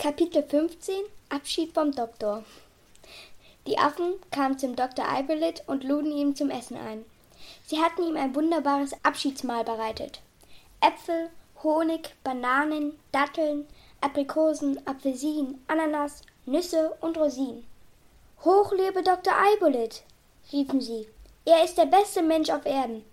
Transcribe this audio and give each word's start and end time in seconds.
Kapitel 0.00 0.44
15 0.44 0.94
Abschied 1.28 1.74
vom 1.74 1.90
Doktor 1.90 2.44
Die 3.66 3.78
Affen 3.78 4.14
kamen 4.30 4.56
zum 4.56 4.76
Doktor 4.76 5.08
Eibelit 5.08 5.64
und 5.66 5.82
luden 5.82 6.12
ihn 6.12 6.36
zum 6.36 6.50
Essen 6.50 6.76
ein. 6.76 7.04
Sie 7.66 7.80
hatten 7.80 8.04
ihm 8.04 8.16
ein 8.16 8.32
wunderbares 8.32 8.92
Abschiedsmahl 9.02 9.64
bereitet. 9.64 10.20
Äpfel, 10.80 11.30
Honig, 11.64 12.14
Bananen, 12.22 12.96
Datteln, 13.10 13.66
Aprikosen, 14.00 14.80
Apfelsinen, 14.86 15.60
Ananas, 15.66 16.22
Nüsse 16.46 16.96
und 17.00 17.18
Rosinen. 17.18 17.66
Hoch 18.44 18.70
lebe 18.70 19.02
Dr. 19.02 19.34
Eibolit, 19.36 20.04
riefen 20.52 20.80
sie. 20.80 21.08
Er 21.44 21.64
ist 21.64 21.76
der 21.76 21.86
beste 21.86 22.22
Mensch 22.22 22.50
auf 22.50 22.66
Erden. 22.66 23.04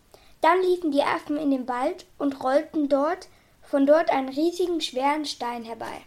Dann 0.42 0.62
liefen 0.62 0.92
die 0.92 1.02
Affen 1.02 1.38
in 1.38 1.50
den 1.50 1.68
Wald 1.68 2.06
und 2.20 2.44
rollten 2.44 2.90
dort 2.90 3.28
von 3.64 3.88
dort 3.88 4.12
einen 4.12 4.30
riesigen, 4.30 4.82
schweren 4.82 5.26
Stein 5.26 5.64
herbei. 5.64 6.04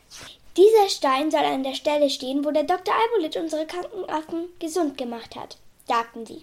Dieser 0.58 0.88
Stein 0.88 1.30
soll 1.30 1.44
an 1.44 1.62
der 1.62 1.74
Stelle 1.74 2.10
stehen, 2.10 2.44
wo 2.44 2.50
der 2.50 2.64
Dr. 2.64 2.92
Albolit 2.92 3.36
unsere 3.36 3.64
kranken 3.64 4.10
Affen 4.10 4.48
gesund 4.58 4.98
gemacht 4.98 5.36
hat, 5.36 5.56
sagten 5.86 6.26
sie. 6.26 6.42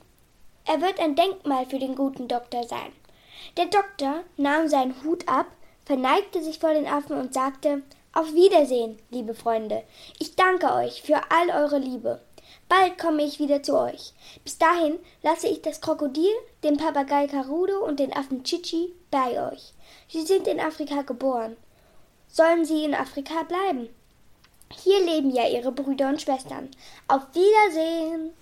Er 0.64 0.80
wird 0.80 1.02
ein 1.02 1.18
Denkmal 1.18 1.66
für 1.66 1.80
den 1.80 1.96
guten 1.96 2.30
Doktor 2.30 2.64
sein. 2.64 2.94
Der 3.58 3.66
Doktor 3.66 4.24
nahm 4.38 4.70
seinen 4.70 5.04
Hut 5.04 5.28
ab, 5.28 5.48
verneigte 5.84 6.41
sich 6.41 6.60
vor 6.60 6.74
den 6.74 6.88
Affen 6.88 7.18
und 7.18 7.34
sagte 7.34 7.82
Auf 8.14 8.34
Wiedersehen, 8.34 8.98
liebe 9.10 9.34
Freunde. 9.34 9.84
Ich 10.18 10.38
danke 10.38 10.74
euch 10.74 11.02
für 11.02 11.20
all 11.30 11.50
eure 11.50 11.80
Liebe. 11.80 12.22
Bald 12.70 12.98
komme 12.98 13.22
ich 13.22 13.40
wieder 13.40 13.63
zu 13.63 13.77
euch. 13.77 14.13
Bis 14.46 14.58
dahin 14.58 14.98
lasse 15.24 15.50
ich 15.50 15.62
das 15.62 15.82
Krokodil, 15.82 16.32
den 16.63 16.77
Papagei 16.77 17.27
Karudo 17.27 17.86
und 17.86 18.00
den 18.00 18.16
Affen 18.16 18.46
Chichi 18.46 18.94
bei 19.12 19.52
euch. 19.52 19.74
Sie 20.08 20.22
sind 20.22 20.48
in 20.48 20.62
Afrika 20.62 21.02
geboren. 21.02 21.58
Sollen 22.30 22.63
sie 22.63 22.86
in 22.86 22.96
Afrika 22.96 23.44
bleiben? 23.44 23.90
Hier 24.74 25.04
leben 25.04 25.32
ja 25.32 25.48
ihre 25.48 25.72
Brüder 25.72 26.10
und 26.10 26.22
Schwestern. 26.22 26.70
Auf 27.08 27.22
Wiedersehen! 27.34 28.34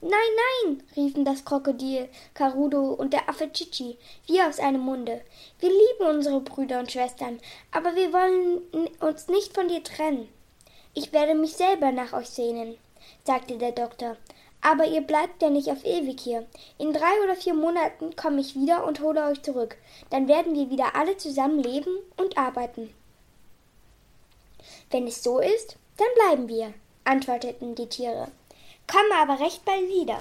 Nein, 0.00 0.10
nein, 0.10 0.82
riefen 0.96 1.24
das 1.24 1.44
Krokodil, 1.44 2.08
Karudo 2.34 2.94
und 2.94 3.12
der 3.12 3.28
Affe 3.28 3.52
Chichi 3.52 3.96
wie 4.26 4.42
aus 4.42 4.58
einem 4.58 4.80
Munde. 4.80 5.20
Wir 5.60 5.70
lieben 5.70 6.16
unsere 6.16 6.40
Brüder 6.40 6.80
und 6.80 6.90
Schwestern, 6.90 7.38
aber 7.70 7.94
wir 7.94 8.12
wollen 8.12 8.62
uns 8.98 9.28
nicht 9.28 9.54
von 9.54 9.68
dir 9.68 9.84
trennen. 9.84 10.28
Ich 10.94 11.12
werde 11.12 11.36
mich 11.36 11.52
selber 11.52 11.92
nach 11.92 12.12
euch 12.12 12.28
sehnen 12.28 12.76
sagte 13.24 13.58
der 13.58 13.72
Doktor. 13.72 14.16
Aber 14.60 14.86
ihr 14.86 15.00
bleibt 15.00 15.42
ja 15.42 15.50
nicht 15.50 15.68
auf 15.70 15.84
ewig 15.84 16.20
hier. 16.20 16.46
In 16.78 16.92
drei 16.92 17.12
oder 17.24 17.34
vier 17.34 17.54
Monaten 17.54 18.14
komme 18.14 18.40
ich 18.40 18.54
wieder 18.54 18.86
und 18.86 19.00
hole 19.00 19.24
euch 19.24 19.42
zurück. 19.42 19.76
Dann 20.10 20.28
werden 20.28 20.54
wir 20.54 20.70
wieder 20.70 20.94
alle 20.94 21.16
zusammen 21.16 21.60
leben 21.60 21.90
und 22.16 22.38
arbeiten. 22.38 22.94
Wenn 24.90 25.06
es 25.06 25.22
so 25.22 25.38
ist, 25.38 25.76
dann 25.96 26.08
bleiben 26.14 26.48
wir, 26.48 26.74
antworteten 27.04 27.74
die 27.74 27.88
Tiere. 27.88 28.30
Komme 28.86 29.14
aber 29.16 29.40
recht 29.40 29.64
bald 29.64 29.88
wieder. 29.88 30.20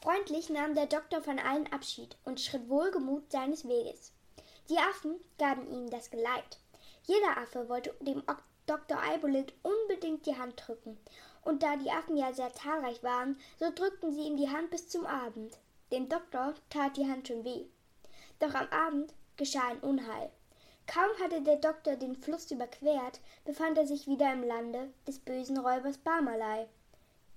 Freundlich 0.00 0.48
nahm 0.48 0.74
der 0.74 0.86
Doktor 0.86 1.22
von 1.22 1.38
allen 1.38 1.72
Abschied 1.72 2.16
und 2.24 2.40
schritt 2.40 2.68
wohlgemut 2.68 3.30
seines 3.30 3.68
Weges. 3.68 4.12
Die 4.68 4.78
Affen 4.78 5.16
gaben 5.38 5.70
ihm 5.70 5.90
das 5.90 6.10
Geleit. 6.10 6.58
Jeder 7.06 7.38
Affe 7.38 7.68
wollte 7.68 7.94
dem 8.00 8.22
Dr. 8.66 9.02
Eibolith 9.02 9.54
unbedingt 9.62 10.26
die 10.26 10.36
Hand 10.36 10.62
drücken, 10.66 10.98
und 11.42 11.62
da 11.62 11.76
die 11.76 11.90
Affen 11.90 12.16
ja 12.16 12.32
sehr 12.32 12.52
zahlreich 12.52 13.02
waren, 13.02 13.40
so 13.58 13.70
drückten 13.74 14.12
sie 14.12 14.22
ihm 14.22 14.36
die 14.36 14.50
Hand 14.50 14.70
bis 14.70 14.88
zum 14.88 15.06
Abend. 15.06 15.58
Dem 15.90 16.08
Doktor 16.08 16.54
tat 16.68 16.98
die 16.98 17.08
Hand 17.08 17.28
schon 17.28 17.44
weh. 17.44 17.64
Doch 18.40 18.54
am 18.54 18.68
Abend 18.68 19.14
geschah 19.36 19.68
ein 19.68 19.80
Unheil. 19.80 20.30
Kaum 20.88 21.10
hatte 21.22 21.42
der 21.42 21.56
Doktor 21.56 21.96
den 21.96 22.16
Fluss 22.16 22.50
überquert, 22.50 23.20
befand 23.44 23.76
er 23.76 23.86
sich 23.86 24.06
wieder 24.06 24.32
im 24.32 24.42
Lande 24.42 24.88
des 25.06 25.18
bösen 25.18 25.58
Räubers 25.58 25.98
Barmalei. 25.98 26.66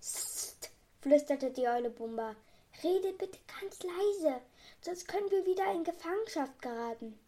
Sst, 0.01 0.71
flüsterte 1.01 1.51
die 1.51 1.67
Eule 1.67 1.89
Bumba. 1.89 2.37
Rede 2.81 3.11
bitte 3.11 3.37
ganz 3.59 3.83
leise, 3.83 4.39
sonst 4.79 5.05
können 5.05 5.29
wir 5.29 5.45
wieder 5.45 5.69
in 5.73 5.83
Gefangenschaft 5.83 6.61
geraten. 6.61 7.19